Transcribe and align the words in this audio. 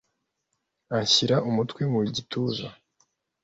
Anshira 0.97 1.35
umutwe 1.49 1.81
mu 1.91 1.99
gituza, 2.15 2.67